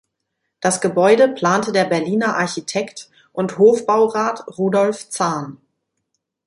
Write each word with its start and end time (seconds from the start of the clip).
Das 0.61 0.81
Gebäude 0.81 1.27
plante 1.27 1.71
der 1.71 1.85
Berliner 1.85 2.35
Architekt 2.35 3.11
und 3.33 3.59
Hofbaurat 3.59 4.43
Rudolf 4.57 5.09
Zahn. 5.09 5.61